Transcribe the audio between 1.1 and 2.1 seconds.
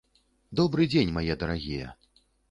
мае дарагія.